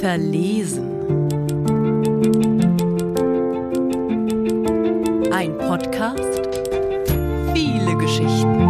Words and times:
Verlesen. 0.00 0.88
Ein 5.30 5.58
Podcast. 5.58 6.48
Viele 7.52 7.98
Geschichten. 7.98 8.64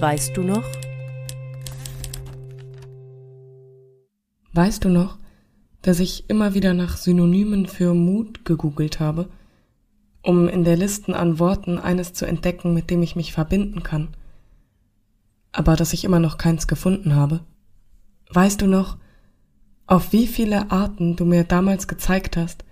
Weißt 0.00 0.36
du 0.36 0.42
noch? 0.42 0.62
Weißt 4.52 4.84
du 4.84 4.90
noch, 4.90 5.18
dass 5.82 5.98
ich 5.98 6.30
immer 6.30 6.54
wieder 6.54 6.72
nach 6.72 6.96
Synonymen 6.96 7.66
für 7.66 7.94
Mut 7.94 8.44
gegoogelt 8.44 9.00
habe, 9.00 9.28
um 10.22 10.48
in 10.48 10.64
der 10.64 10.76
Listen 10.76 11.14
an 11.14 11.38
Worten 11.38 11.78
eines 11.78 12.12
zu 12.12 12.26
entdecken, 12.26 12.74
mit 12.74 12.90
dem 12.90 13.02
ich 13.02 13.16
mich 13.16 13.32
verbinden 13.32 13.82
kann, 13.82 14.08
aber 15.52 15.76
dass 15.76 15.92
ich 15.92 16.04
immer 16.04 16.20
noch 16.20 16.38
keins 16.38 16.66
gefunden 16.66 17.14
habe? 17.14 17.40
Weißt 18.30 18.60
du 18.60 18.66
noch, 18.66 18.96
auf 19.86 20.12
wie 20.12 20.26
viele 20.26 20.70
Arten 20.70 21.16
du 21.16 21.24
mir 21.24 21.44
damals 21.44 21.88
gezeigt 21.88 22.36
hast, 22.36 22.64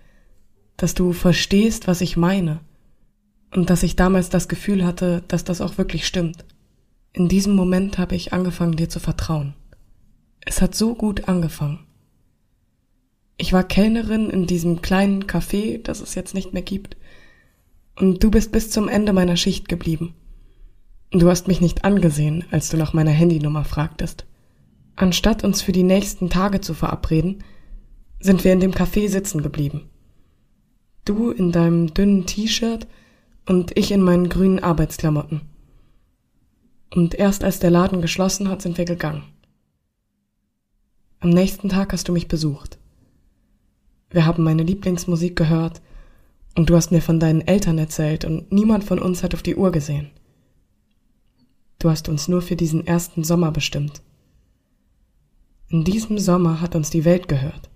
dass 0.77 0.95
du 0.95 1.12
verstehst, 1.12 1.88
was 1.88 2.02
ich 2.02 2.16
meine, 2.16 2.60
und 3.54 3.70
dass 3.70 3.82
ich 3.82 3.96
damals 3.96 4.28
das 4.28 4.48
Gefühl 4.48 4.84
hatte, 4.84 5.23
dass 5.28 5.45
das 5.45 5.60
auch 5.60 5.78
wirklich 5.78 6.06
stimmt. 6.06 6.45
In 7.12 7.28
diesem 7.28 7.54
Moment 7.54 7.96
habe 7.96 8.15
ich 8.15 8.34
angefangen, 8.34 8.76
dir 8.76 8.90
zu 8.90 9.01
vertrauen. 9.01 9.54
Es 10.40 10.60
hat 10.60 10.74
so 10.74 10.95
gut 10.95 11.28
angefangen. 11.28 11.80
Ich 13.38 13.52
war 13.52 13.65
Kellnerin 13.65 14.28
in 14.28 14.46
diesem 14.46 14.82
kleinen 14.82 15.24
Café, 15.24 15.82
das 15.82 16.01
es 16.01 16.15
jetzt 16.15 16.34
nicht 16.34 16.52
mehr 16.52 16.62
gibt, 16.62 16.96
und 17.98 18.23
du 18.23 18.30
bist 18.30 18.52
bis 18.52 18.70
zum 18.70 18.88
Ende 18.88 19.12
meiner 19.12 19.36
Schicht 19.36 19.68
geblieben. 19.68 20.14
Du 21.10 21.28
hast 21.28 21.48
mich 21.48 21.60
nicht 21.60 21.84
angesehen, 21.84 22.45
als 22.51 22.68
du 22.68 22.76
nach 22.76 22.93
meiner 22.93 23.10
Handynummer 23.10 23.65
fragtest. 23.65 24.26
Anstatt 24.96 25.45
uns 25.45 25.62
für 25.62 25.73
die 25.73 25.82
nächsten 25.82 26.30
Tage 26.30 26.60
zu 26.60 26.74
verabreden, 26.74 27.43
sind 28.20 28.45
wir 28.45 28.52
in 28.52 28.60
dem 28.60 28.73
Café 28.73 29.09
sitzen 29.09 29.43
geblieben. 29.43 29.88
Du 31.04 31.30
in 31.30 31.52
deinem 31.52 31.95
dünnen 31.95 32.26
T-Shirt 32.26 32.87
und 33.46 33.76
ich 33.76 33.93
in 33.93 34.02
meinen 34.02 34.29
grünen 34.29 34.59
Arbeitsklamotten. 34.59 35.42
Und 36.95 37.15
erst 37.15 37.45
als 37.45 37.60
der 37.60 37.70
Laden 37.70 38.02
geschlossen 38.02 38.48
hat, 38.48 38.63
sind 38.63 38.79
wir 38.79 38.85
gegangen. 38.85 39.23
Am 41.20 41.30
nächsten 41.30 41.68
Tag 41.68 41.92
hast 41.92 42.09
du 42.09 42.13
mich 42.13 42.29
besucht. 42.29 42.79
Wir 44.10 44.26
haben 44.26 44.45
meine 44.45 44.63
Lieblingsmusik 44.63 45.37
gehört 45.37 45.80
und 46.57 46.71
du 46.71 46.74
hast 46.74 46.90
mir 46.90 47.02
von 47.02 47.21
deinen 47.21 47.43
Eltern 47.43 47.79
erzählt 47.79 48.24
und 48.24 48.51
niemand 48.51 48.82
von 48.82 48.99
uns 48.99 49.23
hat 49.23 49.35
auf 49.35 49.43
die 49.43 49.57
Uhr 49.57 49.71
gesehen. 49.71 50.10
Du 51.79 51.90
hast 51.90 52.09
uns 52.09 52.26
nur 52.26 52.40
für 52.40 52.57
diesen 52.57 52.87
ersten 52.87 53.23
Sommer 53.23 53.52
bestimmt. 53.52 54.02
In 55.68 55.85
diesem 55.85 56.18
Sommer 56.18 56.60
hat 56.60 56.74
uns 56.74 56.90
die 56.90 57.04
Welt 57.04 57.29
gehört. 57.29 57.68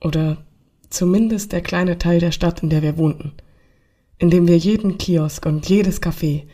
Oder 0.00 0.38
zumindest 0.88 1.52
der 1.52 1.60
kleine 1.60 1.98
Teil 1.98 2.18
der 2.18 2.32
Stadt, 2.32 2.62
in 2.62 2.70
der 2.70 2.80
wir 2.80 2.96
wohnten, 2.96 3.32
in 4.18 4.30
dem 4.30 4.48
wir 4.48 4.56
jeden 4.56 4.96
Kiosk 4.96 5.44
und 5.44 5.68
jedes 5.68 6.00
Café, 6.00 6.44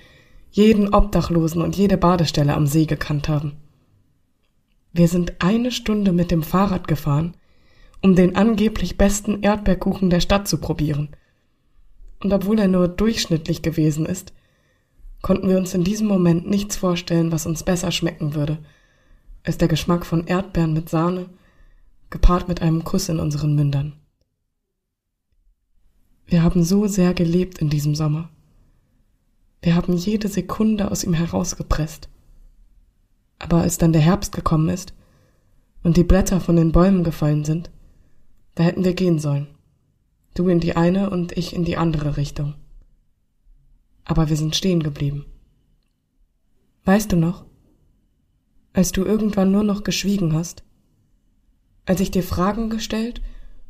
jeden 0.50 0.92
Obdachlosen 0.92 1.62
und 1.62 1.76
jede 1.76 1.96
Badestelle 1.96 2.54
am 2.54 2.66
See 2.66 2.86
gekannt 2.86 3.28
haben. 3.28 3.52
Wir 4.92 5.06
sind 5.06 5.34
eine 5.38 5.70
Stunde 5.70 6.12
mit 6.12 6.32
dem 6.32 6.42
Fahrrad 6.42 6.88
gefahren, 6.88 7.34
um 8.02 8.16
den 8.16 8.34
angeblich 8.34 8.98
besten 8.98 9.42
Erdbeerkuchen 9.42 10.10
der 10.10 10.20
Stadt 10.20 10.48
zu 10.48 10.58
probieren. 10.58 11.10
Und 12.22 12.32
obwohl 12.32 12.58
er 12.58 12.68
nur 12.68 12.88
durchschnittlich 12.88 13.62
gewesen 13.62 14.06
ist, 14.06 14.32
konnten 15.22 15.48
wir 15.48 15.58
uns 15.58 15.74
in 15.74 15.84
diesem 15.84 16.06
Moment 16.06 16.48
nichts 16.48 16.76
vorstellen, 16.76 17.32
was 17.32 17.46
uns 17.46 17.62
besser 17.62 17.90
schmecken 17.90 18.34
würde, 18.34 18.58
als 19.42 19.58
der 19.58 19.68
Geschmack 19.68 20.04
von 20.06 20.26
Erdbeeren 20.26 20.72
mit 20.72 20.88
Sahne, 20.88 21.30
gepaart 22.10 22.48
mit 22.48 22.62
einem 22.62 22.84
Kuss 22.84 23.08
in 23.08 23.20
unseren 23.20 23.54
Mündern. 23.54 23.94
Wir 26.26 26.42
haben 26.42 26.62
so 26.62 26.86
sehr 26.86 27.14
gelebt 27.14 27.58
in 27.58 27.70
diesem 27.70 27.94
Sommer. 27.94 28.28
Wir 29.62 29.74
haben 29.74 29.96
jede 29.96 30.28
Sekunde 30.28 30.90
aus 30.90 31.04
ihm 31.04 31.14
herausgepresst. 31.14 32.08
Aber 33.38 33.62
als 33.62 33.78
dann 33.78 33.92
der 33.92 34.02
Herbst 34.02 34.32
gekommen 34.32 34.68
ist 34.68 34.94
und 35.82 35.96
die 35.96 36.04
Blätter 36.04 36.40
von 36.40 36.56
den 36.56 36.72
Bäumen 36.72 37.04
gefallen 37.04 37.44
sind, 37.44 37.70
da 38.54 38.62
hätten 38.62 38.84
wir 38.84 38.94
gehen 38.94 39.18
sollen. 39.18 39.48
Du 40.34 40.48
in 40.48 40.60
die 40.60 40.76
eine 40.76 41.10
und 41.10 41.36
ich 41.36 41.54
in 41.54 41.64
die 41.64 41.76
andere 41.76 42.16
Richtung 42.16 42.54
aber 44.10 44.28
wir 44.28 44.36
sind 44.36 44.56
stehen 44.56 44.82
geblieben. 44.82 45.24
Weißt 46.84 47.12
du 47.12 47.16
noch, 47.16 47.44
als 48.72 48.90
du 48.90 49.04
irgendwann 49.04 49.52
nur 49.52 49.62
noch 49.62 49.84
geschwiegen 49.84 50.34
hast, 50.34 50.64
als 51.86 52.00
ich 52.00 52.10
dir 52.10 52.24
Fragen 52.24 52.70
gestellt 52.70 53.22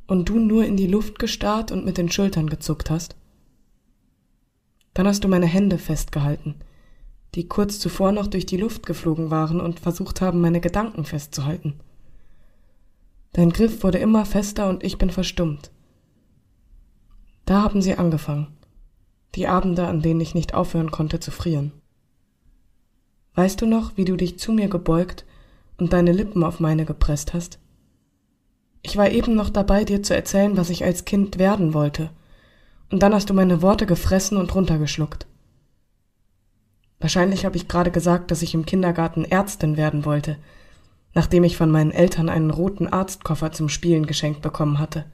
und 0.07 0.31
du 0.31 0.39
nur 0.39 0.65
in 0.65 0.79
die 0.79 0.87
Luft 0.87 1.19
gestarrt 1.19 1.71
und 1.73 1.85
mit 1.85 1.99
den 1.99 2.11
Schultern 2.11 2.49
gezuckt 2.49 2.89
hast? 2.89 3.17
Dann 4.95 5.07
hast 5.07 5.25
du 5.25 5.29
meine 5.29 5.47
Hände 5.47 5.77
festgehalten, 5.77 6.55
die 7.35 7.47
kurz 7.47 7.79
zuvor 7.79 8.11
noch 8.11 8.27
durch 8.27 8.47
die 8.47 8.57
Luft 8.57 8.87
geflogen 8.87 9.31
waren 9.31 9.61
und 9.61 9.79
versucht 9.79 10.23
haben, 10.23 10.41
meine 10.41 10.63
Gedanken 10.63 11.05
festzuhalten. 11.05 11.81
Dein 13.35 13.51
Griff 13.51 13.85
wurde 13.85 13.99
immer 13.99 14.25
fester 14.25 14.71
und 14.71 14.83
ich 14.83 14.97
bin 14.97 15.11
verstummt. 15.11 15.71
Da 17.51 17.63
haben 17.63 17.83
sie 17.83 17.97
angefangen 17.97 18.47
die 19.35 19.49
Abende, 19.49 19.89
an 19.89 20.03
denen 20.03 20.21
ich 20.21 20.37
nicht 20.37 20.55
aufhören 20.55 20.93
konnte 20.93 21.19
zu 21.19 21.33
frieren. 21.33 21.73
Weißt 23.35 23.61
du 23.61 23.67
noch, 23.67 23.97
wie 23.97 24.05
du 24.05 24.15
dich 24.15 24.39
zu 24.39 24.53
mir 24.53 24.69
gebeugt 24.69 25.25
und 25.77 25.93
deine 25.93 26.13
Lippen 26.13 26.45
auf 26.45 26.61
meine 26.61 26.85
gepresst 26.85 27.35
hast? 27.35 27.59
Ich 28.83 28.97
war 28.97 29.11
eben 29.11 29.35
noch 29.35 29.51
dabei, 29.51 29.83
dir 29.83 30.01
zu 30.01 30.15
erzählen, 30.15 30.57
was 30.57 30.71
ich 30.71 30.85
als 30.85 31.05
Kind 31.05 31.41
werden 31.41 31.75
wollte, 31.75 32.11
und 32.89 33.03
dann 33.03 33.13
hast 33.13 33.31
du 33.31 33.35
meine 33.35 33.63
Worte 33.63 33.85
gefressen 33.85 34.37
und 34.37 34.55
runtergeschluckt. 34.55 35.27
Wahrscheinlich 37.01 37.45
habe 37.45 37.57
ich 37.57 37.67
gerade 37.67 37.91
gesagt, 37.91 38.31
dass 38.31 38.43
ich 38.43 38.55
im 38.55 38.65
Kindergarten 38.65 39.25
Ärztin 39.25 39.77
werden 39.77 40.05
wollte, 40.05 40.37
nachdem 41.15 41.43
ich 41.43 41.57
von 41.57 41.73
meinen 41.73 41.91
Eltern 41.91 42.29
einen 42.29 42.51
roten 42.51 42.87
Arztkoffer 42.87 43.51
zum 43.51 43.69
Spielen 43.69 44.07
geschenkt 44.07 44.41
bekommen 44.41 44.79
hatte. 44.79 45.05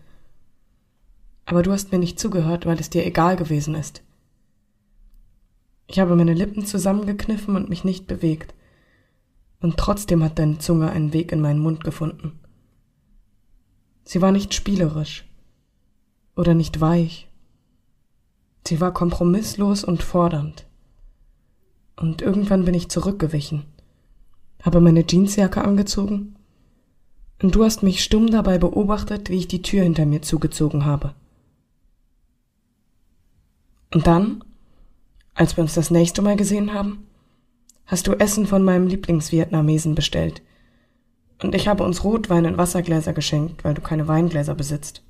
Aber 1.47 1.63
du 1.63 1.73
hast 1.73 1.93
mir 1.93 1.99
nicht 1.99 2.21
zugehört, 2.21 2.67
weil 2.67 2.79
es 2.79 2.91
dir 2.91 3.07
egal 3.07 3.37
gewesen 3.37 3.75
ist. 3.75 4.03
Ich 5.87 6.01
habe 6.01 6.17
meine 6.17 6.35
Lippen 6.35 6.67
zusammengekniffen 6.67 7.57
und 7.57 7.69
mich 7.69 7.85
nicht 7.85 8.07
bewegt. 8.07 8.55
Und 9.61 9.77
trotzdem 9.77 10.23
hat 10.23 10.39
deine 10.39 10.59
Zunge 10.59 10.91
einen 10.91 11.13
Weg 11.13 11.33
in 11.33 11.41
meinen 11.41 11.61
Mund 11.61 11.85
gefunden. 11.85 12.39
Sie 14.05 14.21
war 14.21 14.33
nicht 14.33 14.55
spielerisch 14.55 15.25
oder 16.35 16.55
nicht 16.55 16.81
weich. 16.81 17.29
Sie 18.67 18.81
war 18.81 18.93
kompromisslos 18.93 19.85
und 19.85 20.03
fordernd. 20.03 20.67
Und 21.97 22.21
irgendwann 22.21 22.65
bin 22.65 22.75
ich 22.75 22.89
zurückgewichen, 22.89 23.65
habe 24.63 24.81
meine 24.81 25.05
Jeansjacke 25.09 25.63
angezogen, 25.63 26.35
und 27.43 27.55
du 27.55 27.65
hast 27.65 27.83
mich 27.83 28.03
stumm 28.03 28.31
dabei 28.31 28.59
beobachtet, 28.59 29.29
wie 29.29 29.37
ich 29.37 29.49
die 29.49 29.63
Tür 29.63 29.83
hinter 29.83 30.07
mir 30.07 30.23
zugezogen 30.23 30.85
habe. 30.85 31.15
Und 33.97 34.07
dann 34.07 34.43
als 35.37 35.57
wir 35.57 35.63
uns 35.63 35.75
das 35.75 35.91
nächste 35.91 36.23
Mal 36.23 36.37
gesehen 36.37 36.73
haben, 36.73 37.07
hast 37.85 38.07
du 38.07 38.13
Essen 38.13 38.47
von 38.47 38.65
meinem 38.65 38.89
Lieblingsvietnamesen 38.89 39.95
bestellt. 39.95 40.43
Und 41.43 41.55
ich 41.55 41.69
habe 41.69 41.85
uns 41.85 42.03
Rotwein 42.03 42.47
in 42.47 42.57
Wassergläser 42.57 43.13
geschenkt, 43.13 43.63
weil 43.63 43.75
du 43.75 43.83
keine 43.83 44.09
Weingläser 44.09 44.55
besitzt. 44.55 45.03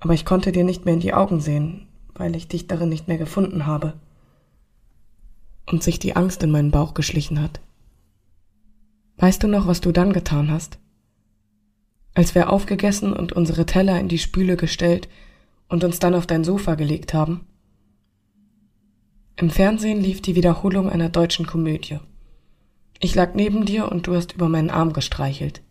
Aber 0.00 0.14
ich 0.14 0.24
konnte 0.24 0.50
dir 0.50 0.64
nicht 0.64 0.86
mehr 0.86 0.94
in 0.94 1.00
die 1.00 1.12
Augen 1.12 1.40
sehen, 1.40 1.88
weil 2.14 2.34
ich 2.34 2.48
dich 2.48 2.66
darin 2.66 2.88
nicht 2.88 3.06
mehr 3.06 3.18
gefunden 3.18 3.66
habe. 3.66 3.92
Und 5.66 5.82
sich 5.82 5.98
die 5.98 6.16
Angst 6.16 6.42
in 6.42 6.50
meinen 6.50 6.70
Bauch 6.70 6.94
geschlichen 6.94 7.40
hat. 7.40 7.60
Weißt 9.18 9.42
du 9.42 9.46
noch, 9.46 9.66
was 9.66 9.82
du 9.82 9.92
dann 9.92 10.14
getan 10.14 10.50
hast? 10.50 10.78
Als 12.14 12.34
wir 12.34 12.50
aufgegessen 12.50 13.12
und 13.12 13.32
unsere 13.32 13.66
Teller 13.66 14.00
in 14.00 14.08
die 14.08 14.18
Spüle 14.18 14.56
gestellt 14.56 15.08
und 15.68 15.84
uns 15.84 15.98
dann 15.98 16.14
auf 16.14 16.26
dein 16.26 16.44
Sofa 16.44 16.74
gelegt 16.74 17.14
haben? 17.14 17.46
Im 19.36 19.50
Fernsehen 19.50 20.00
lief 20.00 20.22
die 20.22 20.36
Wiederholung 20.36 20.88
einer 20.88 21.08
deutschen 21.08 21.46
Komödie. 21.46 21.98
Ich 23.00 23.14
lag 23.14 23.34
neben 23.34 23.66
dir 23.66 23.90
und 23.90 24.06
du 24.06 24.14
hast 24.14 24.32
über 24.32 24.48
meinen 24.48 24.70
Arm 24.70 24.92
gestreichelt. 24.92 25.62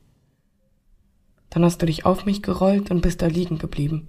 Dann 1.49 1.63
hast 1.63 1.81
du 1.81 1.85
dich 1.85 2.05
auf 2.05 2.25
mich 2.25 2.41
gerollt 2.41 2.91
und 2.91 3.01
bist 3.01 3.21
da 3.21 3.27
liegen 3.27 3.59
geblieben. 3.59 4.07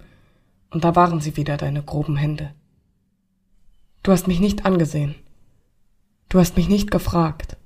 Und 0.71 0.83
da 0.83 0.95
waren 0.95 1.21
sie 1.21 1.37
wieder, 1.37 1.57
deine 1.57 1.83
groben 1.83 2.17
Hände. 2.17 2.53
Du 4.03 4.11
hast 4.11 4.27
mich 4.27 4.39
nicht 4.39 4.65
angesehen. 4.65 5.15
Du 6.29 6.39
hast 6.39 6.57
mich 6.57 6.69
nicht 6.69 6.91
gefragt. 6.91 7.57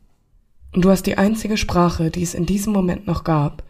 Und 0.74 0.86
du 0.86 0.90
hast 0.90 1.04
die 1.04 1.18
einzige 1.18 1.58
Sprache, 1.58 2.12
die 2.12 2.24
es 2.24 2.34
in 2.34 2.46
diesem 2.46 2.72
Moment 2.72 3.08
noch 3.08 3.24
gab, 3.24 3.64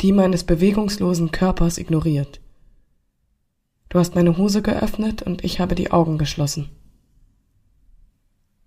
die 0.00 0.12
meines 0.12 0.44
bewegungslosen 0.44 1.30
Körpers 1.30 1.78
ignoriert. 1.78 2.40
Du 3.92 3.98
hast 3.98 4.14
meine 4.14 4.38
Hose 4.38 4.62
geöffnet 4.62 5.20
und 5.20 5.44
ich 5.44 5.60
habe 5.60 5.74
die 5.74 5.90
Augen 5.90 6.16
geschlossen. 6.16 6.70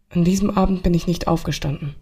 An 0.10 0.24
diesem 0.24 0.52
Abend 0.52 0.84
bin 0.84 0.94
ich 0.94 1.08
nicht 1.08 1.28
aufgestanden. 1.28 1.96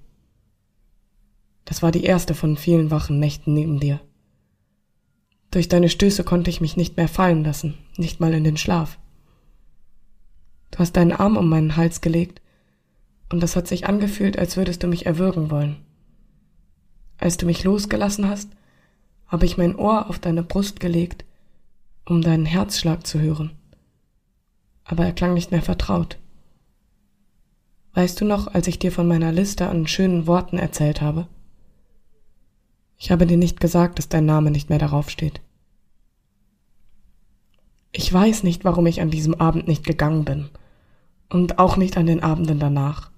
Das 1.64 1.81
war 1.81 1.94
die 1.94 2.04
erste 2.04 2.36
von 2.36 2.58
vielen 2.58 2.92
wachen 2.92 3.20
Nächten 3.20 3.54
neben 3.54 3.80
dir. 3.80 4.02
Durch 5.52 5.70
deine 5.70 5.88
Stöße 5.88 6.25
konnte 6.25 6.50
ich 6.50 6.60
mich 6.60 6.75
nicht 6.75 6.98
mehr 6.98 7.08
fallen 7.08 7.46
lassen, 7.46 7.75
nicht 7.96 8.20
mal 8.20 8.34
in 8.34 8.44
den 8.44 8.58
Schlaf. 8.58 9.00
Du 10.72 10.80
hast 10.80 10.98
deinen 10.98 11.14
Arm 11.14 11.38
um 11.38 11.48
meinen 11.48 11.78
Hals 11.78 12.02
gelegt, 12.02 12.42
und 13.31 13.42
das 13.42 13.56
hat 13.56 13.69
sich 13.69 13.88
angefühlt, 13.88 14.38
als 14.38 14.58
würdest 14.58 14.84
du 14.84 14.88
mich 14.88 15.06
erwürgen 15.06 15.50
wollen. 15.50 15.78
Als 17.19 17.38
du 17.38 17.46
mich 17.46 17.64
losgelassen 17.64 18.28
hast, 18.28 18.50
habe 19.28 19.46
ich 19.46 19.56
mein 19.56 19.78
Ohr 19.78 20.10
auf 20.10 20.19
deine 20.19 20.44
Brust 20.44 20.81
gelegt, 20.81 21.24
um 22.06 22.22
deinen 22.22 22.46
Herzschlag 22.46 23.06
zu 23.08 23.20
hören. 23.20 23.52
Aber 24.84 25.06
er 25.06 25.14
klang 25.14 25.34
nicht 25.34 25.52
mehr 25.52 25.62
vertraut. 25.62 26.18
Weißt 27.94 28.20
du 28.20 28.26
noch, 28.26 28.48
als 28.48 28.68
ich 28.68 28.80
dir 28.80 28.92
von 28.92 29.08
meiner 29.08 29.32
Liste 29.32 29.70
an 29.70 29.88
schönen 29.88 30.28
Worten 30.28 30.58
erzählt 30.58 31.02
habe? 31.02 31.28
Ich 32.98 33.12
habe 33.12 33.28
dir 33.28 33.38
nicht 33.38 33.60
gesagt, 33.60 34.00
dass 34.00 34.10
dein 34.10 34.26
Name 34.26 34.50
nicht 34.50 34.70
mehr 34.70 34.80
darauf 34.80 35.10
steht. 35.10 35.42
Ich 37.92 38.12
weiß 38.12 38.44
nicht, 38.44 38.66
warum 38.66 38.88
ich 38.88 39.02
an 39.02 39.12
diesem 39.12 39.36
Abend 39.36 39.68
nicht 39.68 39.86
gegangen 39.86 40.26
bin. 40.26 40.50
Und 41.30 41.60
auch 41.60 41.78
nicht 41.78 41.98
an 41.98 42.08
den 42.08 42.24
Abenden 42.24 42.60
danach. 42.60 43.12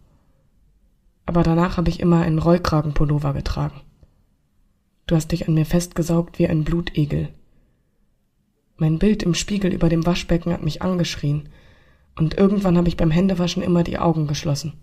Aber 1.26 1.44
danach 1.44 1.78
habe 1.78 1.90
ich 1.90 2.00
immer 2.00 2.22
einen 2.22 2.40
Rollkragenpullover 2.40 3.34
getragen. 3.34 3.82
Du 5.08 5.16
hast 5.16 5.32
dich 5.32 5.48
an 5.48 5.54
mir 5.54 5.66
festgesaugt 5.66 6.40
wie 6.40 6.48
ein 6.48 6.64
Blutegel. 6.64 7.30
Mein 8.78 9.00
Bild 9.00 9.24
im 9.24 9.34
Spiegel 9.34 9.74
über 9.74 9.88
dem 9.88 10.06
Waschbecken 10.06 10.52
hat 10.52 10.64
mich 10.64 10.82
angeschrien, 10.82 11.50
und 12.18 12.38
irgendwann 12.38 12.78
habe 12.78 12.88
ich 12.88 12.98
beim 12.98 13.12
Händewaschen 13.12 13.64
immer 13.64 13.84
die 13.84 14.00
Augen 14.00 14.28
geschlossen. 14.28 14.74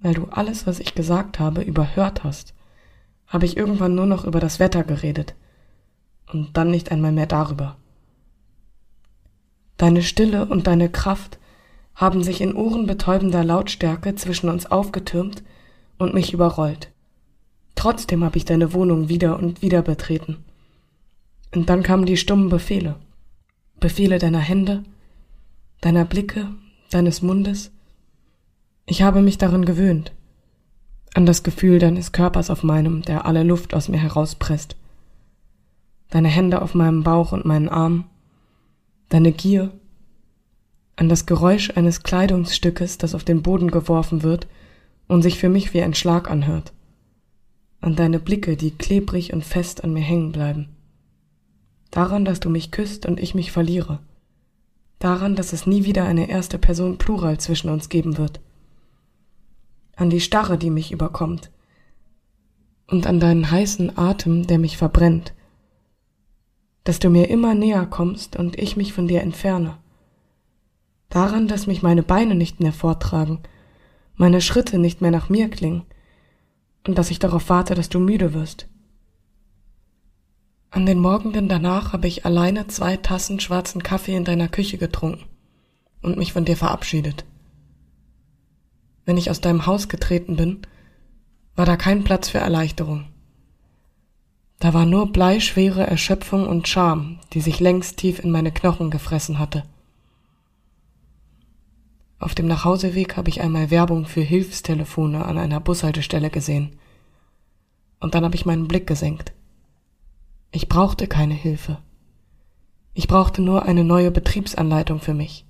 Weil 0.00 0.14
du 0.14 0.26
alles, 0.26 0.66
was 0.66 0.80
ich 0.80 0.94
gesagt 0.94 1.38
habe, 1.38 1.62
überhört 1.62 2.24
hast, 2.24 2.54
habe 3.26 3.46
ich 3.46 3.56
irgendwann 3.56 3.94
nur 3.94 4.06
noch 4.06 4.24
über 4.24 4.40
das 4.40 4.58
Wetter 4.60 4.84
geredet, 4.84 5.34
und 6.32 6.56
dann 6.56 6.70
nicht 6.70 6.90
einmal 6.90 7.12
mehr 7.12 7.26
darüber. 7.26 7.76
Deine 9.76 10.02
Stille 10.02 10.46
und 10.46 10.66
deine 10.66 10.88
Kraft 10.88 11.38
haben 11.94 12.22
sich 12.22 12.40
in 12.40 12.54
ohrenbetäubender 12.54 13.42
Lautstärke 13.42 14.14
zwischen 14.14 14.48
uns 14.48 14.66
aufgetürmt 14.66 15.42
und 15.98 16.14
mich 16.14 16.32
überrollt. 16.32 16.92
Trotzdem 17.74 18.22
habe 18.22 18.36
ich 18.36 18.44
deine 18.44 18.72
Wohnung 18.72 19.08
wieder 19.08 19.38
und 19.38 19.60
wieder 19.60 19.82
betreten. 19.82 20.44
Und 21.54 21.68
dann 21.68 21.82
kamen 21.82 22.06
die 22.06 22.16
stummen 22.16 22.48
Befehle. 22.48 22.96
Befehle 23.78 24.18
deiner 24.18 24.38
Hände, 24.38 24.84
deiner 25.80 26.04
Blicke, 26.04 26.48
deines 26.90 27.22
Mundes. 27.22 27.70
Ich 28.86 29.02
habe 29.02 29.22
mich 29.22 29.38
darin 29.38 29.64
gewöhnt. 29.64 30.12
An 31.14 31.26
das 31.26 31.42
Gefühl 31.42 31.78
deines 31.78 32.12
Körpers 32.12 32.48
auf 32.48 32.62
meinem, 32.62 33.02
der 33.02 33.26
alle 33.26 33.42
Luft 33.42 33.74
aus 33.74 33.88
mir 33.88 33.98
herauspresst. 33.98 34.76
Deine 36.10 36.28
Hände 36.28 36.62
auf 36.62 36.74
meinem 36.74 37.02
Bauch 37.02 37.32
und 37.32 37.44
meinen 37.44 37.68
Arm. 37.68 38.04
Deine 39.08 39.32
Gier. 39.32 39.70
An 40.96 41.08
das 41.08 41.26
Geräusch 41.26 41.70
eines 41.76 42.02
Kleidungsstückes, 42.02 42.98
das 42.98 43.14
auf 43.14 43.24
den 43.24 43.42
Boden 43.42 43.70
geworfen 43.70 44.22
wird 44.22 44.46
und 45.08 45.22
sich 45.22 45.38
für 45.38 45.48
mich 45.48 45.74
wie 45.74 45.82
ein 45.82 45.94
Schlag 45.94 46.30
anhört 46.30 46.72
an 47.82 47.96
deine 47.96 48.20
Blicke, 48.20 48.56
die 48.56 48.70
klebrig 48.70 49.32
und 49.32 49.44
fest 49.44 49.84
an 49.84 49.92
mir 49.92 50.00
hängen 50.00 50.32
bleiben. 50.32 50.68
Daran, 51.92 52.24
dass 52.24 52.40
du 52.40 52.48
mich 52.48 52.70
küsst 52.70 53.04
und 53.04 53.20
ich 53.20 53.34
mich 53.34 53.52
verliere. 53.52 54.00
Daran, 54.98 55.36
dass 55.36 55.52
es 55.52 55.66
nie 55.66 55.84
wieder 55.84 56.04
eine 56.04 56.28
erste 56.28 56.58
Person 56.58 56.96
Plural 56.96 57.38
zwischen 57.38 57.68
uns 57.68 57.90
geben 57.90 58.16
wird. 58.16 58.40
An 59.94 60.08
die 60.08 60.20
Starre, 60.20 60.56
die 60.56 60.70
mich 60.70 60.90
überkommt. 60.90 61.50
Und 62.86 63.06
an 63.06 63.20
deinen 63.20 63.50
heißen 63.50 63.98
Atem, 63.98 64.46
der 64.46 64.58
mich 64.58 64.78
verbrennt. 64.78 65.34
Dass 66.84 66.98
du 66.98 67.10
mir 67.10 67.28
immer 67.28 67.54
näher 67.54 67.84
kommst 67.84 68.36
und 68.36 68.58
ich 68.58 68.76
mich 68.76 68.94
von 68.94 69.06
dir 69.06 69.20
entferne. 69.20 69.76
Daran, 71.10 71.46
dass 71.46 71.66
mich 71.66 71.82
meine 71.82 72.02
Beine 72.02 72.34
nicht 72.34 72.60
mehr 72.60 72.72
vortragen, 72.72 73.40
meine 74.14 74.40
Schritte 74.40 74.78
nicht 74.78 75.02
mehr 75.02 75.10
nach 75.10 75.28
mir 75.28 75.50
klingen, 75.50 75.82
und 76.86 76.96
dass 76.96 77.10
ich 77.10 77.18
darauf 77.18 77.50
warte, 77.50 77.74
dass 77.74 77.90
du 77.90 77.98
müde 77.98 78.32
wirst. 78.32 78.66
An 80.72 80.86
den 80.86 80.98
Morgenden 80.98 81.50
danach 81.50 81.92
habe 81.92 82.08
ich 82.08 82.24
alleine 82.24 82.66
zwei 82.66 82.96
Tassen 82.96 83.38
schwarzen 83.40 83.82
Kaffee 83.82 84.16
in 84.16 84.24
deiner 84.24 84.48
Küche 84.48 84.78
getrunken 84.78 85.26
und 86.00 86.16
mich 86.16 86.32
von 86.32 86.46
dir 86.46 86.56
verabschiedet. 86.56 87.26
Wenn 89.04 89.18
ich 89.18 89.28
aus 89.28 89.42
deinem 89.42 89.66
Haus 89.66 89.90
getreten 89.90 90.36
bin, 90.36 90.62
war 91.56 91.66
da 91.66 91.76
kein 91.76 92.04
Platz 92.04 92.30
für 92.30 92.38
Erleichterung. 92.38 93.04
Da 94.60 94.72
war 94.72 94.86
nur 94.86 95.12
bleischwere 95.12 95.86
Erschöpfung 95.86 96.46
und 96.46 96.66
Scham, 96.66 97.18
die 97.34 97.42
sich 97.42 97.60
längst 97.60 97.98
tief 97.98 98.18
in 98.18 98.30
meine 98.30 98.50
Knochen 98.50 98.90
gefressen 98.90 99.38
hatte. 99.38 99.64
Auf 102.18 102.34
dem 102.34 102.46
Nachhauseweg 102.46 103.18
habe 103.18 103.28
ich 103.28 103.42
einmal 103.42 103.70
Werbung 103.70 104.06
für 104.06 104.22
Hilfstelefone 104.22 105.26
an 105.26 105.36
einer 105.36 105.60
Bushaltestelle 105.60 106.30
gesehen. 106.30 106.78
Und 108.00 108.14
dann 108.14 108.24
habe 108.24 108.36
ich 108.36 108.46
meinen 108.46 108.68
Blick 108.68 108.86
gesenkt. 108.86 109.34
Ich 110.54 110.68
brauchte 110.68 111.06
keine 111.06 111.32
Hilfe. 111.32 111.78
Ich 112.92 113.08
brauchte 113.08 113.40
nur 113.40 113.62
eine 113.64 113.84
neue 113.84 114.10
Betriebsanleitung 114.10 115.00
für 115.00 115.14
mich. 115.14 115.46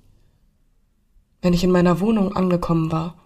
Wenn 1.41 1.53
ich 1.53 1.65
in 1.65 1.73
meiner 1.73 1.99
Wohnung 1.99 2.37
angekommen 2.37 2.93
war, 2.93 3.17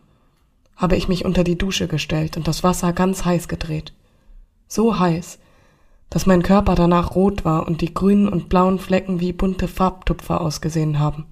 habe 0.75 0.97
ich 0.97 1.07
mich 1.07 1.27
unter 1.27 1.45
die 1.45 1.59
Dusche 1.59 1.87
gestellt 1.87 2.39
und 2.39 2.49
das 2.49 2.65
Wasser 2.65 2.95
ganz 2.95 3.27
heiß 3.27 3.47
gedreht. 3.49 3.93
So 4.67 4.99
heiß, 4.99 5.39
dass 6.09 6.25
mein 6.25 6.43
Körper 6.43 6.77
danach 6.77 7.15
rot 7.15 7.45
war 7.45 7.67
und 7.67 7.83
die 7.83 7.93
grünen 7.93 8.27
und 8.27 8.49
blauen 8.49 8.79
Flecken 8.79 9.21
wie 9.21 9.35
bunte 9.35 9.69
Farbtupfer 9.69 10.41
ausgesehen 10.41 10.99
haben. 10.99 11.27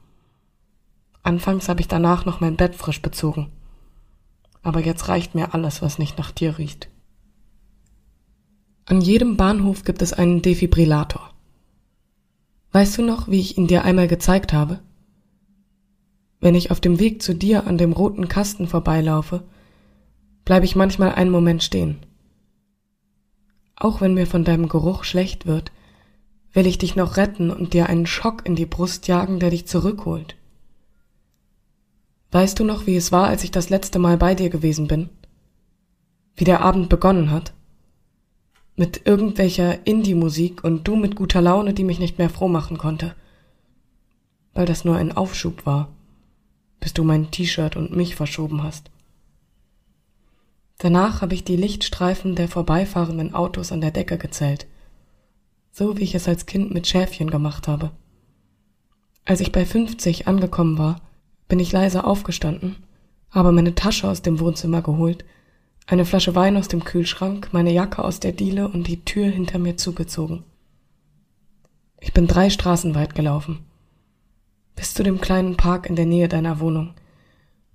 Anfangs 1.23 1.71
habe 1.71 1.81
ich 1.81 1.89
danach 1.89 2.27
noch 2.27 2.41
mein 2.41 2.57
Bett 2.57 2.75
frisch 2.75 3.01
bezogen. 3.01 3.51
Aber 4.63 4.81
jetzt 4.81 5.09
reicht 5.09 5.35
mir 5.35 5.55
alles, 5.55 5.81
was 5.81 5.99
nicht 5.99 6.19
nach 6.19 6.33
dir 6.33 6.59
riecht. 6.59 6.91
An 8.87 9.01
jedem 9.01 9.37
Bahnhof 9.39 9.85
gibt 9.85 10.03
es 10.03 10.13
einen 10.13 10.43
Defibrillator. 10.43 11.31
Weißt 12.73 12.99
du 12.99 13.03
noch, 13.03 13.29
wie 13.29 13.41
ich 13.41 13.57
ihn 13.57 13.67
dir 13.67 13.85
einmal 13.85 14.09
gezeigt 14.09 14.53
habe? 14.53 14.81
Wenn 16.41 16.55
ich 16.55 16.71
auf 16.71 16.81
dem 16.81 16.99
Weg 16.99 17.23
zu 17.23 17.35
dir 17.35 17.67
an 17.67 17.79
dem 17.79 17.93
roten 17.93 18.29
Kasten 18.29 18.67
vorbeilaufe, 18.67 19.43
bleibe 20.45 20.67
ich 20.67 20.77
manchmal 20.77 21.15
einen 21.15 21.31
Moment 21.31 21.63
stehen. 21.63 22.05
Auch 23.77 24.03
wenn 24.03 24.13
mir 24.13 24.27
von 24.27 24.45
deinem 24.45 24.69
Geruch 24.69 25.05
schlecht 25.05 25.47
wird, 25.47 25.73
will 26.53 26.67
ich 26.67 26.77
dich 26.77 26.95
noch 26.95 27.17
retten 27.17 27.51
und 27.51 27.73
dir 27.73 27.89
einen 27.89 28.07
Schock 28.07 28.45
in 28.45 28.55
die 28.55 28.67
Brust 28.67 29.09
jagen, 29.09 29.41
der 29.41 29.49
dich 29.49 29.67
zurückholt. 29.67 30.37
Weißt 32.33 32.59
du 32.59 32.65
noch, 32.65 32.87
wie 32.87 32.97
es 32.97 33.13
war, 33.13 33.29
als 33.29 33.45
ich 33.45 33.51
das 33.51 33.71
letzte 33.71 33.99
Mal 33.99 34.19
bei 34.19 34.35
dir 34.35 34.51
gewesen 34.51 34.89
bin? 34.89 35.09
Wie 36.37 36.45
der 36.45 36.61
Abend 36.61 36.91
begonnen 36.91 37.31
hat? 37.31 37.55
Mit 38.77 39.07
irgendwelcher 39.07 39.87
Indie-Musik 39.87 40.65
und 40.65 40.87
du 40.89 40.97
mit 40.97 41.15
guter 41.15 41.41
Laune, 41.41 41.75
die 41.75 41.85
mich 41.85 42.01
nicht 42.01 42.19
mehr 42.19 42.31
froh 42.31 42.49
machen 42.49 42.77
konnte. 42.77 43.15
Weil 44.53 44.67
das 44.67 44.85
nur 44.85 44.97
ein 44.97 45.17
Aufschub 45.17 45.65
war, 45.65 45.89
bis 46.81 46.93
du 46.93 47.05
mein 47.05 47.31
T-Shirt 47.31 47.77
und 47.77 47.95
mich 47.95 48.17
verschoben 48.17 48.63
hast. 48.63 48.91
Danach 50.79 51.23
habe 51.23 51.35
ich 51.35 51.45
die 51.45 51.57
Lichtstreifen 51.57 52.35
der 52.35 52.49
vorbeifahrenden 52.49 53.35
Autos 53.35 53.73
an 53.73 53.81
der 53.81 53.91
Decke 53.91 54.19
gezählt, 54.19 54.67
so 55.71 55.97
wie 55.97 56.03
ich 56.03 56.15
es 56.15 56.29
als 56.29 56.47
Kind 56.47 56.75
mit 56.75 56.87
Schäfchen 56.87 57.31
gemacht 57.31 57.69
habe. 57.69 57.91
Als 59.25 59.41
ich 59.41 59.53
bei 59.53 59.65
50 59.65 60.29
angekommen 60.29 60.77
war, 60.79 61.01
bin 61.49 61.59
ich 61.59 61.73
leise 61.73 62.05
aufgestanden, 62.05 62.77
habe 63.31 63.53
meine 63.53 63.75
Tasche 63.75 64.09
aus 64.09 64.23
dem 64.23 64.41
Wohnzimmer 64.41 64.83
geholt, 64.83 65.25
eine 65.87 66.05
Flasche 66.05 66.35
Wein 66.35 66.57
aus 66.57 66.69
dem 66.69 66.85
Kühlschrank, 66.85 67.51
meine 67.53 67.73
Jacke 67.73 68.03
aus 68.03 68.21
der 68.21 68.33
Diele 68.33 68.69
und 68.69 68.87
die 68.87 69.05
Tür 69.05 69.27
hinter 69.27 69.59
mir 69.59 69.77
zugezogen. 69.77 70.45
Ich 72.01 72.13
bin 72.13 72.27
drei 72.27 72.51
Straßen 72.51 72.95
weit 72.95 73.15
gelaufen, 73.15 73.65
bis 74.77 74.95
zu 74.95 75.03
dem 75.03 75.21
kleinen 75.21 75.57
Park 75.57 75.87
in 75.87 75.97
der 75.97 76.07
Nähe 76.07 76.29
deiner 76.29 76.61
Wohnung, 76.61 76.95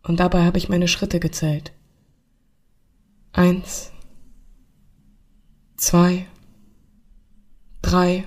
und 0.04 0.20
dabei 0.20 0.44
habe 0.44 0.58
ich 0.58 0.70
meine 0.70 0.88
Schritte 0.88 1.20
gezählt. 1.20 1.72
Eins, 3.32 3.92
zwei, 5.78 6.26
drei, 7.82 8.26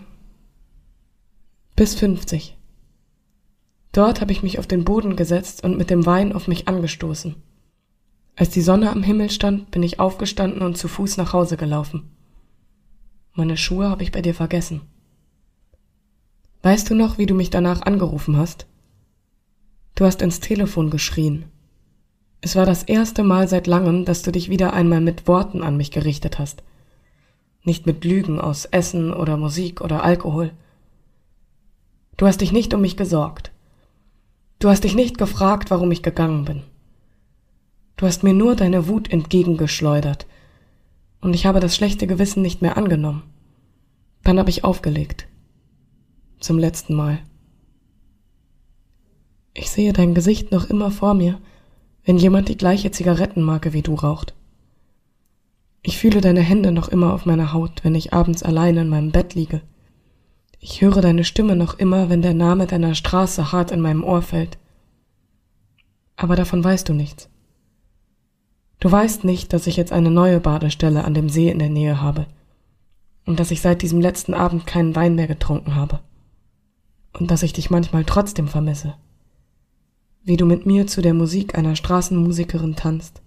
bis 1.74 1.94
fünfzig. 1.94 2.56
Dort 3.90 4.20
habe 4.20 4.32
ich 4.32 4.42
mich 4.42 4.58
auf 4.58 4.66
den 4.66 4.84
Boden 4.84 5.16
gesetzt 5.16 5.64
und 5.64 5.76
mit 5.76 5.90
dem 5.90 6.06
Wein 6.06 6.32
auf 6.32 6.46
mich 6.46 6.68
angestoßen. 6.68 7.34
Als 8.34 8.50
die 8.50 8.62
Sonne 8.62 8.90
am 8.90 9.02
Himmel 9.02 9.30
stand, 9.30 9.70
bin 9.70 9.82
ich 9.82 10.00
aufgestanden 10.00 10.62
und 10.62 10.78
zu 10.78 10.88
Fuß 10.88 11.18
nach 11.18 11.32
Hause 11.32 11.56
gelaufen. 11.56 12.10
Meine 13.34 13.56
Schuhe 13.56 13.90
habe 13.90 14.02
ich 14.02 14.12
bei 14.12 14.22
dir 14.22 14.34
vergessen. 14.34 14.82
Weißt 16.62 16.88
du 16.88 16.94
noch, 16.94 17.18
wie 17.18 17.26
du 17.26 17.34
mich 17.34 17.50
danach 17.50 17.82
angerufen 17.82 18.36
hast? 18.36 18.66
Du 19.94 20.06
hast 20.06 20.22
ins 20.22 20.40
Telefon 20.40 20.90
geschrien. 20.90 21.44
Es 22.40 22.56
war 22.56 22.66
das 22.66 22.82
erste 22.82 23.22
Mal 23.22 23.48
seit 23.48 23.66
langem, 23.66 24.04
dass 24.04 24.22
du 24.22 24.32
dich 24.32 24.48
wieder 24.48 24.72
einmal 24.72 25.00
mit 25.00 25.28
Worten 25.28 25.62
an 25.62 25.76
mich 25.76 25.90
gerichtet 25.90 26.38
hast. 26.38 26.62
Nicht 27.64 27.86
mit 27.86 28.04
Lügen 28.04 28.40
aus 28.40 28.64
Essen 28.64 29.12
oder 29.12 29.36
Musik 29.36 29.80
oder 29.80 30.02
Alkohol. 30.02 30.52
Du 32.16 32.26
hast 32.26 32.40
dich 32.40 32.52
nicht 32.52 32.72
um 32.74 32.80
mich 32.80 32.96
gesorgt. 32.96 33.52
Du 34.58 34.68
hast 34.68 34.84
dich 34.84 34.94
nicht 34.94 35.18
gefragt, 35.18 35.70
warum 35.70 35.90
ich 35.92 36.02
gegangen 36.02 36.44
bin. 36.44 36.62
Du 38.02 38.09
hast 38.09 38.25
mir 38.25 38.35
nur 38.35 38.56
deine 38.56 38.88
Wut 38.88 39.12
entgegengeschleudert, 39.12 40.26
und 41.21 41.35
ich 41.35 41.47
habe 41.47 41.61
das 41.61 41.76
schlechte 41.76 42.09
Gewissen 42.09 42.42
nicht 42.42 42.61
mehr 42.61 42.76
angenommen. 42.76 43.23
Dann 44.25 44.40
habe 44.40 44.50
ich 44.50 44.64
aufgelegt. 44.64 45.28
Zum 46.40 46.59
letzten 46.59 46.97
Mal. 46.97 47.21
Ich 49.54 49.71
sehe 49.71 49.92
dein 49.92 50.14
Gesicht 50.14 50.50
noch 50.50 50.68
immer 50.68 50.90
vor 50.90 51.14
mir, 51.14 51.38
wenn 52.02 52.18
jemand 52.18 52.49
die 52.49 52.56
gleiche 52.56 52.90
Zigarettenmarke 52.90 53.73
wie 53.73 53.82
du 53.82 53.94
raucht. 53.94 54.35
Ich 55.85 55.97
fühle 55.97 56.21
deine 56.21 56.40
Hände 56.40 56.73
noch 56.73 56.88
immer 56.88 57.14
auf 57.14 57.25
meiner 57.25 57.52
Haut, 57.52 57.85
wenn 57.85 57.94
ich 57.94 58.12
abends 58.12 58.42
allein 58.42 58.78
in 58.78 58.88
meinem 58.88 59.12
Bett 59.12 59.37
liege. 59.37 59.62
Ich 60.59 60.80
höre 60.80 61.02
deine 61.02 61.23
Stimme 61.23 61.54
noch 61.54 61.78
immer, 61.78 62.09
wenn 62.09 62.21
der 62.21 62.35
Name 62.35 62.66
deiner 62.66 62.97
Straße 62.97 63.52
hart 63.52 63.71
in 63.71 63.80
meinem 63.80 64.02
Ohr 64.02 64.23
fällt. 64.23 64.59
Aber 66.16 66.35
davon 66.35 66.64
weißt 66.64 66.88
du 66.88 66.94
nichts. 66.94 67.28
Du 68.82 68.90
weißt 68.90 69.22
nicht, 69.22 69.52
dass 69.52 69.68
ich 69.68 69.76
jetzt 69.76 69.92
eine 69.92 70.10
neue 70.10 70.40
Badestelle 70.40 71.04
an 71.04 71.14
dem 71.14 71.28
See 71.28 71.48
in 71.48 71.60
der 71.60 71.70
Nähe 71.70 72.00
habe 72.00 72.26
und 73.24 73.38
dass 73.38 73.52
ich 73.52 73.60
seit 73.60 73.80
diesem 73.80 74.00
letzten 74.00 74.34
Abend 74.34 74.66
keinen 74.66 74.96
Wein 74.96 75.14
mehr 75.14 75.28
getrunken 75.28 75.76
habe 75.76 76.00
und 77.12 77.30
dass 77.30 77.44
ich 77.44 77.52
dich 77.52 77.70
manchmal 77.70 78.04
trotzdem 78.04 78.48
vermisse 78.48 78.94
wie 80.24 80.36
du 80.36 80.46
mit 80.46 80.66
mir 80.66 80.86
zu 80.86 81.02
der 81.02 81.14
Musik 81.14 81.56
einer 81.58 81.74
Straßenmusikerin 81.74 82.76
tanzt 82.76 83.22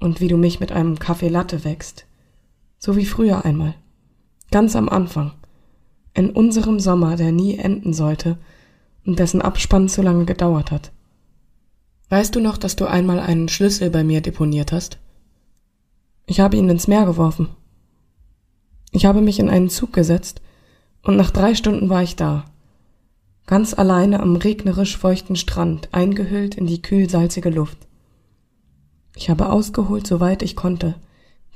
und 0.00 0.20
wie 0.20 0.28
du 0.28 0.36
mich 0.36 0.60
mit 0.60 0.72
einem 0.72 0.98
Kaffee 0.98 1.28
Latte 1.28 1.64
wächst, 1.64 2.06
so 2.78 2.96
wie 2.96 3.06
früher 3.06 3.44
einmal, 3.44 3.74
ganz 4.50 4.74
am 4.74 4.88
Anfang, 4.88 5.32
in 6.14 6.30
unserem 6.30 6.80
Sommer, 6.80 7.16
der 7.16 7.32
nie 7.32 7.56
enden 7.56 7.92
sollte 7.92 8.38
und 9.06 9.18
dessen 9.18 9.40
Abspann 9.40 9.88
zu 9.88 10.02
lange 10.02 10.24
gedauert 10.24 10.70
hat. 10.70 10.90
Weißt 12.12 12.36
du 12.36 12.40
noch, 12.40 12.58
dass 12.58 12.76
du 12.76 12.84
einmal 12.84 13.18
einen 13.18 13.48
Schlüssel 13.48 13.88
bei 13.88 14.04
mir 14.04 14.20
deponiert 14.20 14.70
hast? 14.70 14.98
Ich 16.26 16.40
habe 16.40 16.58
ihn 16.58 16.68
ins 16.68 16.86
Meer 16.86 17.06
geworfen. 17.06 17.48
Ich 18.90 19.06
habe 19.06 19.22
mich 19.22 19.38
in 19.38 19.48
einen 19.48 19.70
Zug 19.70 19.94
gesetzt 19.94 20.42
und 21.02 21.16
nach 21.16 21.30
drei 21.30 21.54
Stunden 21.54 21.88
war 21.88 22.02
ich 22.02 22.14
da, 22.14 22.44
ganz 23.46 23.72
alleine 23.72 24.20
am 24.20 24.36
regnerisch 24.36 24.98
feuchten 24.98 25.36
Strand, 25.36 25.88
eingehüllt 25.92 26.54
in 26.54 26.66
die 26.66 26.82
kühlsalzige 26.82 27.48
Luft. 27.48 27.78
Ich 29.16 29.30
habe 29.30 29.48
ausgeholt, 29.48 30.06
soweit 30.06 30.42
ich 30.42 30.54
konnte, 30.54 30.96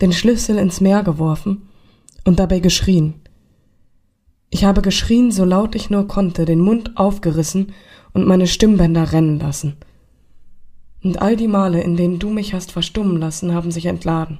den 0.01 0.15
Schlüssel 0.15 0.57
ins 0.57 0.81
Meer 0.81 1.03
geworfen 1.03 1.69
und 2.25 2.39
dabei 2.39 2.61
geschrien. 2.61 3.21
Ich 4.49 4.65
habe 4.65 4.81
geschrien, 4.81 5.33
so 5.33 5.45
laut 5.45 5.75
ich 5.75 5.91
nur 5.91 6.09
konnte, 6.09 6.47
den 6.47 6.61
Mund 6.61 6.97
aufgerissen 6.97 7.75
und 8.15 8.27
meine 8.27 8.47
Stimmbänder 8.47 9.13
rennen 9.13 9.39
lassen. 9.39 9.77
Und 11.03 11.23
all 11.23 11.37
die 11.37 11.49
Male, 11.49 11.83
in 11.83 11.97
denen 11.97 12.19
du 12.19 12.31
mich 12.31 12.55
hast 12.55 12.73
verstummen 12.73 13.19
lassen, 13.19 13.55
haben 13.55 13.71
sich 13.71 13.87
entladen. 13.87 14.39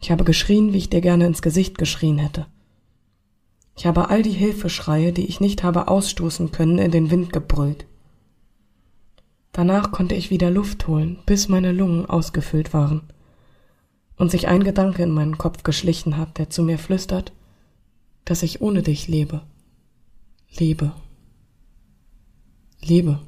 Ich 0.00 0.10
habe 0.10 0.24
geschrien, 0.24 0.72
wie 0.72 0.78
ich 0.78 0.90
dir 0.90 1.00
gerne 1.00 1.26
ins 1.26 1.42
Gesicht 1.42 1.78
geschrien 1.78 2.18
hätte. 2.18 2.46
Ich 3.76 3.86
habe 3.86 4.10
all 4.10 4.22
die 4.22 4.30
Hilfeschreie, 4.30 5.12
die 5.12 5.26
ich 5.26 5.40
nicht 5.40 5.62
habe 5.62 5.88
ausstoßen 5.88 6.50
können, 6.50 6.78
in 6.78 6.90
den 6.90 7.10
Wind 7.10 7.32
gebrüllt. 7.32 7.86
Danach 9.52 9.90
konnte 9.92 10.14
ich 10.14 10.30
wieder 10.30 10.50
Luft 10.50 10.86
holen, 10.88 11.18
bis 11.26 11.48
meine 11.48 11.72
Lungen 11.72 12.06
ausgefüllt 12.06 12.72
waren 12.74 13.02
und 14.16 14.30
sich 14.30 14.48
ein 14.48 14.64
Gedanke 14.64 15.02
in 15.02 15.10
meinen 15.10 15.38
Kopf 15.38 15.62
geschlichen 15.62 16.16
hat, 16.16 16.38
der 16.38 16.50
zu 16.50 16.62
mir 16.62 16.78
flüstert, 16.78 17.32
dass 18.24 18.42
ich 18.42 18.60
ohne 18.60 18.82
dich 18.82 19.08
lebe. 19.08 19.42
Lebe. 20.50 20.92
Lebe. 22.80 23.20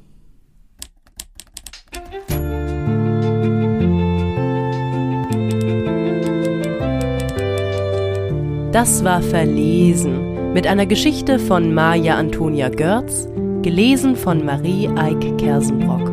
Das 8.71 9.03
war 9.03 9.21
Verlesen 9.21 10.53
mit 10.53 10.65
einer 10.65 10.85
Geschichte 10.85 11.39
von 11.39 11.73
Maja 11.73 12.15
Antonia 12.15 12.69
Görz, 12.69 13.27
gelesen 13.63 14.15
von 14.15 14.45
Marie 14.45 14.87
Eik 14.95 15.37
Kersenbrock. 15.37 16.10